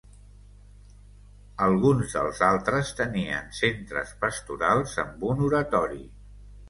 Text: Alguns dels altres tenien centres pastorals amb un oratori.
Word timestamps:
Alguns 1.65 2.15
dels 2.15 2.41
altres 2.47 2.91
tenien 3.03 3.53
centres 3.61 4.15
pastorals 4.25 4.97
amb 5.05 5.27
un 5.35 5.45
oratori. 5.51 6.03